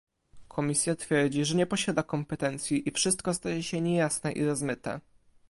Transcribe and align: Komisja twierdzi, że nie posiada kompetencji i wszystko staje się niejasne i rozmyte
Komisja 0.47 0.95
twierdzi, 0.95 1.45
że 1.45 1.55
nie 1.55 1.65
posiada 1.65 2.03
kompetencji 2.03 2.89
i 2.89 2.91
wszystko 2.91 3.33
staje 3.33 3.63
się 3.63 3.81
niejasne 3.81 4.31
i 4.31 4.45
rozmyte 4.45 4.99